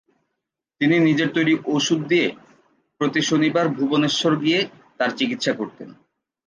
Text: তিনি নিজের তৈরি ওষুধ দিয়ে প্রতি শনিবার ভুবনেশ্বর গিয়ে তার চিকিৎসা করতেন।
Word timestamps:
তিনি 0.81 0.95
নিজের 0.99 1.29
তৈরি 1.33 1.53
ওষুধ 1.65 1.99
দিয়ে 2.07 2.27
প্রতি 3.01 3.21
শনিবার 3.21 3.65
ভুবনেশ্বর 3.69 4.33
গিয়ে 4.35 4.59
তার 4.97 5.11
চিকিৎসা 5.17 5.53
করতেন। 5.53 5.89